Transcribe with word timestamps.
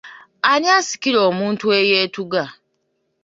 Ani 0.51 0.67
asikira 0.77 1.19
omuntu 1.29 1.65
eyeetuga? 1.79 2.43